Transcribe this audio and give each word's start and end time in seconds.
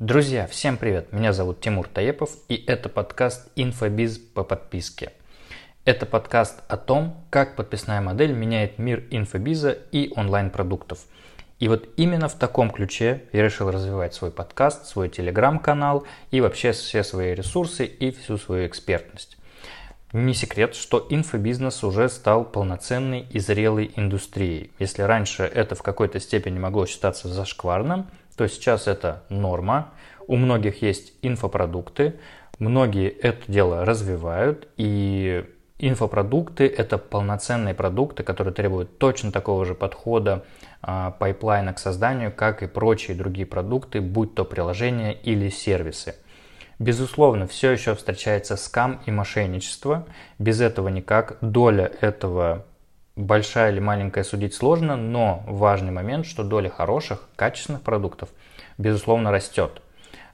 Друзья, 0.00 0.46
всем 0.46 0.78
привет! 0.78 1.12
Меня 1.12 1.34
зовут 1.34 1.60
Тимур 1.60 1.86
Таепов, 1.86 2.30
и 2.48 2.54
это 2.66 2.88
подкаст 2.88 3.52
«Инфобиз 3.54 4.16
по 4.16 4.44
подписке». 4.44 5.12
Это 5.84 6.06
подкаст 6.06 6.60
о 6.68 6.78
том, 6.78 7.22
как 7.28 7.54
подписная 7.54 8.00
модель 8.00 8.32
меняет 8.32 8.78
мир 8.78 9.04
инфобиза 9.10 9.72
и 9.92 10.10
онлайн-продуктов. 10.16 11.00
И 11.58 11.68
вот 11.68 11.86
именно 11.98 12.28
в 12.28 12.34
таком 12.34 12.70
ключе 12.70 13.24
я 13.34 13.42
решил 13.42 13.70
развивать 13.70 14.14
свой 14.14 14.30
подкаст, 14.30 14.86
свой 14.86 15.10
телеграм-канал 15.10 16.06
и 16.30 16.40
вообще 16.40 16.72
все 16.72 17.04
свои 17.04 17.34
ресурсы 17.34 17.84
и 17.84 18.10
всю 18.10 18.38
свою 18.38 18.66
экспертность. 18.66 19.36
Не 20.14 20.32
секрет, 20.32 20.76
что 20.76 21.06
инфобизнес 21.10 21.84
уже 21.84 22.08
стал 22.08 22.46
полноценной 22.46 23.26
и 23.30 23.38
зрелой 23.38 23.92
индустрией. 23.96 24.72
Если 24.78 25.02
раньше 25.02 25.42
это 25.42 25.74
в 25.74 25.82
какой-то 25.82 26.20
степени 26.20 26.58
могло 26.58 26.86
считаться 26.86 27.28
зашкварным, 27.28 28.06
то 28.40 28.48
сейчас 28.48 28.88
это 28.88 29.22
норма. 29.28 29.90
У 30.26 30.36
многих 30.36 30.80
есть 30.80 31.12
инфопродукты, 31.20 32.14
многие 32.58 33.10
это 33.10 33.52
дело 33.52 33.84
развивают, 33.84 34.66
и 34.78 35.44
инфопродукты– 35.78 36.66
это 36.78 36.96
полноценные 36.96 37.74
продукты, 37.74 38.22
которые 38.22 38.54
требуют 38.54 38.96
точно 38.96 39.30
такого 39.30 39.66
же 39.66 39.74
подхода 39.74 40.46
а, 40.80 41.10
пайплайна 41.10 41.74
к 41.74 41.78
созданию, 41.78 42.32
как 42.34 42.62
и 42.62 42.66
прочие 42.66 43.14
другие 43.14 43.44
продукты, 43.44 44.00
будь 44.00 44.34
то 44.34 44.46
приложения 44.46 45.12
или 45.12 45.50
сервисы– 45.50 46.14
Безусловно, 46.78 47.46
все 47.46 47.72
еще 47.72 47.94
встречается 47.94 48.56
скам 48.56 49.02
и 49.04 49.10
мошенничество. 49.10 50.06
Без 50.38 50.62
этого 50.62 50.88
никак. 50.88 51.36
Доля 51.42 51.92
этого 52.00 52.64
большая 53.20 53.72
или 53.72 53.80
маленькая 53.80 54.24
судить 54.24 54.54
сложно, 54.54 54.96
но 54.96 55.42
важный 55.46 55.92
момент, 55.92 56.26
что 56.26 56.42
доля 56.42 56.70
хороших, 56.70 57.28
качественных 57.36 57.82
продуктов, 57.82 58.30
безусловно, 58.78 59.30
растет. 59.30 59.82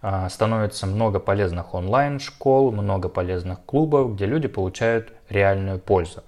А, 0.02 0.28
становится 0.28 0.86
много 0.86 1.18
полезных 1.18 1.74
онлайн-школ, 1.74 2.72
много 2.72 3.08
полезных 3.08 3.64
клубов, 3.64 4.14
где 4.14 4.26
люди 4.26 4.48
получают 4.48 5.12
реальную 5.28 5.78
пользу. 5.78 6.22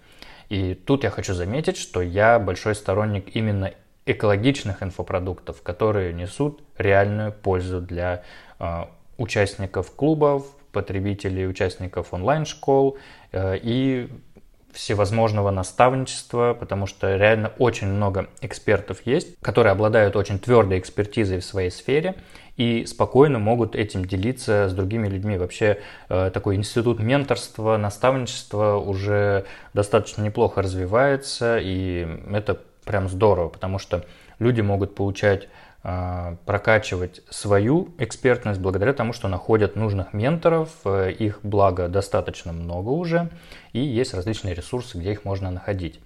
И 0.48 0.74
тут 0.74 1.04
я 1.04 1.10
хочу 1.10 1.34
заметить, 1.34 1.76
что 1.76 2.00
я 2.00 2.38
большой 2.38 2.74
сторонник 2.74 3.36
именно 3.36 3.72
экологичных 4.06 4.82
инфопродуктов, 4.82 5.62
которые 5.62 6.14
несут 6.14 6.62
реальную 6.78 7.32
пользу 7.32 7.80
для 7.80 8.22
а, 8.58 8.90
участников 9.18 9.92
клубов, 9.94 10.46
потребителей, 10.72 11.48
участников 11.48 12.12
онлайн-школ 12.12 12.98
э, 13.32 13.58
и 13.60 14.08
всевозможного 14.78 15.50
наставничества, 15.50 16.56
потому 16.58 16.86
что 16.86 17.16
реально 17.16 17.50
очень 17.58 17.88
много 17.88 18.28
экспертов 18.42 19.00
есть, 19.04 19.36
которые 19.40 19.72
обладают 19.72 20.14
очень 20.14 20.38
твердой 20.38 20.78
экспертизой 20.78 21.40
в 21.40 21.44
своей 21.44 21.70
сфере 21.70 22.14
и 22.56 22.86
спокойно 22.86 23.40
могут 23.40 23.74
этим 23.74 24.04
делиться 24.04 24.68
с 24.68 24.72
другими 24.72 25.08
людьми. 25.08 25.36
Вообще 25.36 25.78
э, 26.08 26.30
такой 26.32 26.54
институт 26.54 27.00
менторства, 27.00 27.76
наставничества 27.76 28.76
уже 28.76 29.46
достаточно 29.74 30.22
неплохо 30.22 30.62
развивается, 30.62 31.58
и 31.60 32.06
это 32.32 32.60
прям 32.84 33.08
здорово, 33.08 33.48
потому 33.48 33.80
что 33.80 34.04
люди 34.38 34.60
могут 34.60 34.94
получать 34.94 35.48
прокачивать 35.82 37.22
свою 37.30 37.90
экспертность 37.98 38.60
благодаря 38.60 38.92
тому, 38.92 39.12
что 39.12 39.28
находят 39.28 39.76
нужных 39.76 40.12
менторов, 40.12 40.70
э, 40.84 41.12
их 41.12 41.38
благо 41.42 41.88
достаточно 41.88 42.52
много 42.52 42.90
уже, 42.90 43.30
и 43.72 43.78
есть 43.78 44.12
различные 44.12 44.54
ресурсы, 44.54 44.98
где 44.98 45.12
их 45.12 45.24
можно 45.24 45.50
находить. 45.50 46.00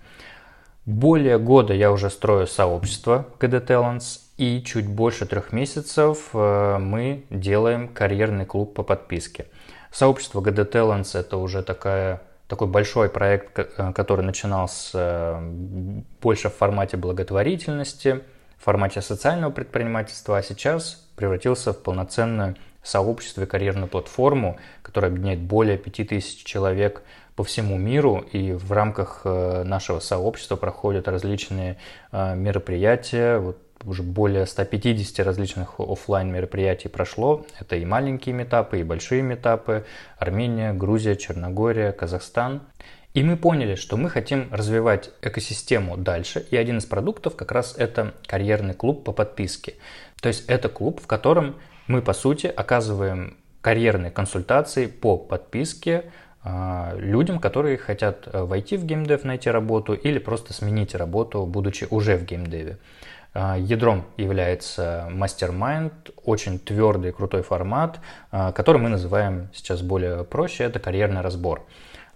Более 0.85 1.39
года 1.39 1.73
я 1.73 1.91
уже 1.91 2.11
строю 2.11 2.47
сообщество 2.47 3.27
KD 3.39 3.67
Talents, 3.67 4.21
и 4.37 4.63
чуть 4.65 4.89
больше 4.89 5.27
трех 5.27 5.53
месяцев 5.53 6.31
э, 6.33 6.79
мы 6.79 7.25
делаем 7.31 7.89
карьерный 7.89 8.45
клуб 8.45 8.75
по 8.75 8.83
подписке. 8.83 9.47
Сообщество 9.93 10.41
GD 10.41 10.71
Talents 10.71 11.19
это 11.19 11.37
уже 11.37 11.63
такая 11.63 12.23
такой 12.49 12.67
большой 12.67 13.09
проект, 13.09 13.59
э, 13.59 13.93
который 13.95 14.25
начинался 14.25 15.39
больше 16.21 16.49
в 16.49 16.55
формате 16.55 16.97
благотворительности, 16.97 18.23
формате 18.65 19.03
социального 19.03 19.51
предпринимательства, 19.51 20.39
а 20.39 20.43
сейчас 20.43 21.09
превратился 21.17 21.73
в 21.73 21.83
полноценное 21.83 22.57
сообщество 22.83 23.43
и 23.43 23.47
карьерную 23.47 23.89
платформу, 23.89 24.59
которая 24.83 25.11
объединяет 25.11 25.41
более 25.41 25.79
5000 25.79 26.45
человек 26.45 27.03
по 27.37 27.45
всему 27.45 27.79
миру, 27.79 28.25
и 28.33 28.53
в 28.53 28.73
рамках 28.73 29.23
э, 29.25 29.63
нашего 29.65 30.01
сообщества 30.01 30.57
проходят 30.57 31.09
различные 31.09 31.79
э, 32.11 32.35
мероприятия, 32.35 33.39
вот 33.39 33.59
уже 33.85 34.03
более 34.03 34.47
150 34.47 35.25
различных 35.25 35.81
офлайн 35.81 36.33
мероприятий 36.33 36.89
прошло. 36.89 37.47
Это 37.59 37.77
и 37.77 37.85
маленькие 37.85 38.35
метапы, 38.35 38.81
и 38.81 38.85
большие 38.85 39.23
метапы. 39.23 39.85
Армения, 40.19 40.73
Грузия, 40.73 41.17
Черногория, 41.17 41.93
Казахстан. 41.93 42.63
И 43.15 43.23
мы 43.23 43.37
поняли, 43.37 43.75
что 43.75 43.97
мы 43.97 44.09
хотим 44.09 44.49
развивать 44.51 45.11
экосистему 45.21 45.99
дальше, 45.99 46.47
и 46.51 46.57
один 46.57 46.79
из 46.79 46.87
продуктов 46.87 47.37
как 47.37 47.53
раз 47.53 47.75
это 47.77 48.15
карьерный 48.27 48.73
клуб 48.73 49.05
по 49.05 49.13
подписке. 49.13 49.75
То 50.23 50.29
есть 50.29 50.49
это 50.49 50.71
клуб, 50.71 51.01
в 51.03 51.07
котором 51.07 51.57
мы 51.87 52.01
по 52.01 52.15
сути 52.15 52.47
оказываем 52.47 53.37
карьерные 53.61 54.11
консультации 54.11 54.87
по 54.87 55.19
подписке 55.19 56.05
э, 56.43 56.99
людям, 56.99 57.39
которые 57.39 57.77
хотят 57.77 58.29
э, 58.33 58.45
войти 58.45 58.79
в 58.79 58.87
геймдев, 58.87 59.25
найти 59.25 59.51
работу 59.51 59.93
или 59.93 60.19
просто 60.19 60.55
сменить 60.55 60.95
работу, 60.95 61.45
будучи 61.45 61.87
уже 61.91 62.17
в 62.17 62.25
геймдеве. 62.25 62.79
Э, 63.35 63.57
ядром 63.59 64.05
является 64.17 65.09
MasterMind, 65.11 66.15
очень 66.25 66.59
твердый, 66.59 67.13
крутой 67.13 67.43
формат, 67.43 68.01
который 68.31 68.81
мы 68.81 68.89
называем 68.89 69.51
сейчас 69.55 69.83
более 69.83 70.25
проще, 70.25 70.65
это 70.65 70.79
карьерный 70.79 71.21
разбор. 71.21 71.67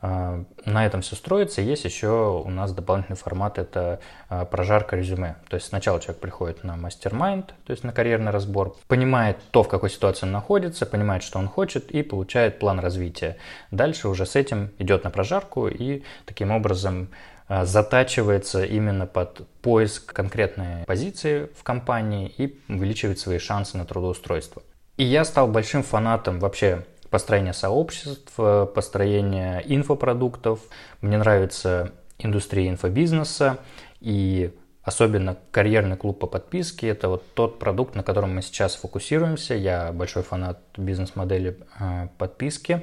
А, 0.03 0.45
на 0.65 0.87
этом 0.87 1.01
все 1.01 1.17
строится. 1.17 1.63
Есть 1.63 1.85
еще 1.85 2.43
у 2.45 2.51
нас 2.51 2.73
дополнительный 2.73 3.17
формат, 3.17 3.59
это 3.59 4.01
а, 4.29 4.45
прожарка 4.45 4.95
резюме. 4.97 5.37
То 5.49 5.57
есть 5.57 5.67
сначала 5.67 6.01
человек 6.01 6.21
приходит 6.21 6.65
на 6.65 6.77
мастер-майнд, 6.77 7.55
то 7.67 7.71
есть 7.71 7.83
на 7.83 7.93
карьерный 7.93 8.31
разбор, 8.31 8.77
понимает 8.89 9.39
то, 9.51 9.63
в 9.63 9.69
какой 9.69 9.91
ситуации 9.91 10.27
он 10.27 10.33
находится, 10.33 10.85
понимает, 10.85 11.23
что 11.23 11.39
он 11.39 11.49
хочет 11.49 11.91
и 11.91 12.03
получает 12.03 12.59
план 12.59 12.79
развития. 12.79 13.37
Дальше 13.71 14.09
уже 14.09 14.27
с 14.27 14.37
этим 14.37 14.71
идет 14.79 15.05
на 15.05 15.11
прожарку 15.11 15.67
и 15.67 16.03
таким 16.27 16.51
образом 16.51 17.09
а, 17.09 17.15
затачивается 17.49 18.65
именно 18.65 19.07
под 19.07 19.47
поиск 19.63 20.13
конкретной 20.13 20.85
позиции 20.87 21.49
в 21.57 21.63
компании 21.63 22.33
и 22.37 22.59
увеличивает 22.69 23.19
свои 23.19 23.39
шансы 23.39 23.77
на 23.77 23.85
трудоустройство. 23.85 24.63
И 24.97 25.05
я 25.05 25.25
стал 25.25 25.49
большим 25.49 25.83
фанатом 25.83 26.39
вообще 26.39 26.85
построение 27.11 27.53
сообществ, 27.53 28.33
э, 28.39 28.67
построение 28.75 29.63
инфопродуктов. 29.65 30.61
Мне 31.01 31.19
нравится 31.19 31.93
индустрия 32.19 32.69
инфобизнеса 32.69 33.59
и 34.01 34.53
особенно 34.83 35.37
карьерный 35.51 35.97
клуб 35.97 36.21
по 36.21 36.27
подписке. 36.27 36.89
Это 36.89 37.09
вот 37.09 37.25
тот 37.35 37.59
продукт, 37.59 37.95
на 37.95 38.03
котором 38.03 38.35
мы 38.35 38.43
сейчас 38.43 38.77
фокусируемся. 38.77 39.55
Я 39.55 39.93
большой 39.93 40.23
фанат 40.23 40.61
бизнес-модели 40.77 41.59
э, 41.79 42.09
подписки. 42.19 42.83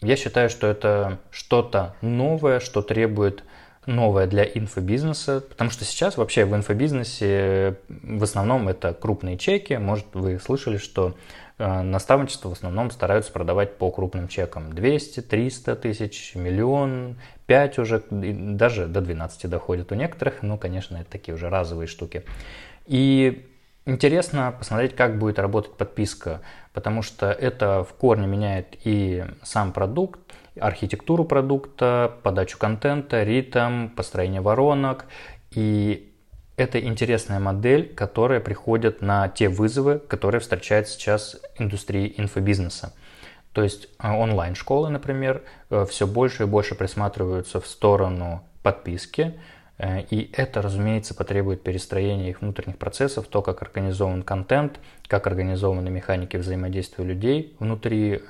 Я 0.00 0.16
считаю, 0.16 0.50
что 0.50 0.66
это 0.66 1.18
что-то 1.30 1.96
новое, 2.02 2.60
что 2.60 2.82
требует 2.82 3.42
новое 3.88 4.26
для 4.26 4.44
инфобизнеса, 4.44 5.40
потому 5.40 5.70
что 5.70 5.84
сейчас 5.84 6.16
вообще 6.16 6.44
в 6.44 6.54
инфобизнесе 6.54 7.78
в 7.88 8.22
основном 8.22 8.68
это 8.68 8.92
крупные 8.92 9.38
чеки. 9.38 9.74
Может, 9.74 10.06
вы 10.12 10.38
слышали, 10.38 10.76
что 10.76 11.16
э, 11.58 11.82
наставничество 11.82 12.50
в 12.50 12.52
основном 12.52 12.90
стараются 12.90 13.32
продавать 13.32 13.76
по 13.76 13.90
крупным 13.90 14.28
чекам. 14.28 14.72
200, 14.72 15.22
300 15.22 15.76
тысяч, 15.76 16.34
миллион, 16.34 17.16
5 17.46 17.78
уже, 17.78 18.02
даже 18.10 18.86
до 18.86 19.00
12 19.00 19.48
доходит 19.48 19.90
у 19.90 19.94
некоторых. 19.94 20.42
Ну, 20.42 20.58
конечно, 20.58 20.98
это 20.98 21.10
такие 21.10 21.34
уже 21.34 21.48
разовые 21.48 21.88
штуки. 21.88 22.24
И 22.86 23.47
Интересно 23.88 24.54
посмотреть, 24.58 24.94
как 24.94 25.18
будет 25.18 25.38
работать 25.38 25.72
подписка, 25.72 26.42
потому 26.74 27.00
что 27.00 27.32
это 27.32 27.84
в 27.84 27.94
корне 27.94 28.26
меняет 28.26 28.76
и 28.84 29.24
сам 29.42 29.72
продукт, 29.72 30.20
архитектуру 30.60 31.24
продукта, 31.24 32.12
подачу 32.22 32.58
контента, 32.58 33.22
ритм, 33.22 33.88
построение 33.88 34.42
воронок. 34.42 35.06
И 35.52 36.12
это 36.58 36.78
интересная 36.78 37.40
модель, 37.40 37.94
которая 37.94 38.40
приходит 38.40 39.00
на 39.00 39.26
те 39.30 39.48
вызовы, 39.48 40.00
которые 40.00 40.42
встречает 40.42 40.86
сейчас 40.86 41.40
индустрия 41.58 42.08
инфобизнеса. 42.08 42.92
То 43.54 43.62
есть 43.62 43.88
э, 43.98 44.12
онлайн-школы, 44.12 44.90
например, 44.90 45.44
э, 45.70 45.86
все 45.88 46.06
больше 46.06 46.42
и 46.42 46.46
больше 46.46 46.74
присматриваются 46.74 47.58
в 47.58 47.66
сторону 47.66 48.44
подписки, 48.62 49.40
и 49.78 50.30
это, 50.32 50.60
разумеется, 50.60 51.14
потребует 51.14 51.62
перестроения 51.62 52.30
их 52.30 52.40
внутренних 52.40 52.78
процессов, 52.78 53.26
то, 53.28 53.42
как 53.42 53.62
организован 53.62 54.22
контент, 54.22 54.80
как 55.06 55.26
организованы 55.26 55.88
механики 55.88 56.36
взаимодействия 56.36 57.04
людей 57.04 57.56
внутри 57.60 58.22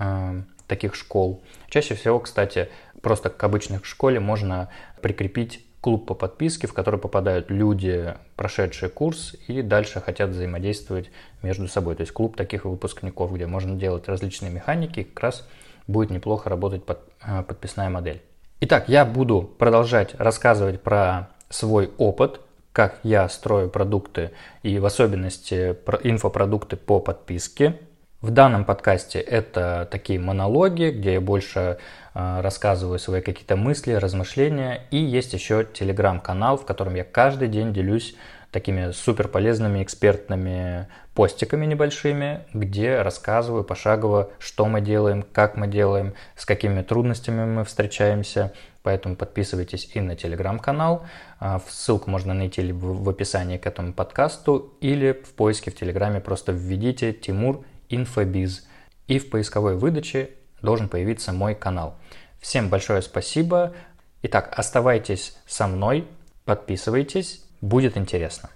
таких 0.66 0.94
школ. 0.94 1.42
Чаще 1.70 1.94
всего, 1.94 2.20
кстати, 2.20 2.68
просто 3.00 3.30
к 3.30 3.42
обычной 3.42 3.80
школе 3.82 4.20
можно 4.20 4.68
прикрепить 5.00 5.64
клуб 5.80 6.06
по 6.06 6.14
подписке, 6.14 6.66
в 6.66 6.74
который 6.74 7.00
попадают 7.00 7.50
люди, 7.50 8.14
прошедшие 8.36 8.90
курс 8.90 9.34
и 9.46 9.62
дальше 9.62 10.00
хотят 10.00 10.30
взаимодействовать 10.30 11.10
между 11.42 11.68
собой. 11.68 11.94
То 11.94 12.02
есть 12.02 12.12
клуб 12.12 12.36
таких 12.36 12.64
выпускников, 12.64 13.32
где 13.32 13.46
можно 13.46 13.76
делать 13.76 14.08
различные 14.08 14.50
механики, 14.50 15.04
как 15.04 15.22
раз 15.22 15.48
будет 15.86 16.10
неплохо 16.10 16.50
работать 16.50 16.84
под, 16.84 17.00
э, 17.26 17.42
подписная 17.42 17.88
модель. 17.88 18.20
Итак, 18.60 18.88
я 18.88 19.04
буду 19.04 19.42
продолжать 19.42 20.14
рассказывать 20.16 20.82
про 20.82 21.28
свой 21.48 21.90
опыт, 21.98 22.40
как 22.72 23.00
я 23.02 23.28
строю 23.28 23.70
продукты 23.70 24.30
и 24.62 24.78
в 24.78 24.86
особенности 24.86 25.76
инфопродукты 26.04 26.76
по 26.76 27.00
подписке. 27.00 27.78
В 28.20 28.30
данном 28.30 28.64
подкасте 28.64 29.20
это 29.20 29.86
такие 29.90 30.18
монологи, 30.18 30.90
где 30.90 31.14
я 31.14 31.20
больше 31.20 31.78
э, 32.14 32.40
рассказываю 32.40 32.98
свои 32.98 33.20
какие-то 33.20 33.54
мысли, 33.54 33.92
размышления. 33.92 34.82
И 34.90 34.96
есть 34.96 35.34
еще 35.34 35.64
телеграм-канал, 35.64 36.56
в 36.56 36.64
котором 36.64 36.96
я 36.96 37.04
каждый 37.04 37.46
день 37.46 37.72
делюсь 37.72 38.16
такими 38.50 38.92
супер 38.92 39.28
полезными 39.28 39.82
экспертными 39.82 40.88
постиками 41.14 41.66
небольшими, 41.66 42.46
где 42.54 43.02
рассказываю 43.02 43.64
пошагово, 43.64 44.30
что 44.38 44.66
мы 44.66 44.80
делаем, 44.80 45.22
как 45.22 45.56
мы 45.56 45.66
делаем, 45.66 46.14
с 46.36 46.46
какими 46.46 46.82
трудностями 46.82 47.44
мы 47.44 47.64
встречаемся. 47.64 48.52
Поэтому 48.82 49.16
подписывайтесь 49.16 49.90
и 49.94 50.00
на 50.00 50.16
телеграм-канал. 50.16 51.04
А, 51.40 51.60
ссылку 51.68 52.08
можно 52.08 52.32
найти 52.32 52.62
либо 52.62 52.86
в 52.86 53.08
описании 53.08 53.58
к 53.58 53.66
этому 53.66 53.92
подкасту, 53.92 54.74
или 54.80 55.12
в 55.12 55.34
поиске 55.34 55.70
в 55.70 55.76
телеграме 55.76 56.20
просто 56.20 56.52
введите 56.52 57.12
Тимур 57.12 57.64
Инфобиз. 57.88 58.66
И 59.08 59.18
в 59.18 59.28
поисковой 59.30 59.74
выдаче 59.74 60.30
должен 60.62 60.88
появиться 60.88 61.32
мой 61.32 61.54
канал. 61.54 61.96
Всем 62.40 62.68
большое 62.68 63.02
спасибо. 63.02 63.74
Итак, 64.22 64.52
оставайтесь 64.56 65.36
со 65.46 65.66
мной, 65.66 66.06
подписывайтесь, 66.44 67.44
будет 67.60 67.96
интересно. 67.96 68.50